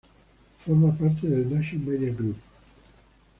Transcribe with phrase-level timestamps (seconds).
[0.57, 2.37] Forma parte del Nation Media Group.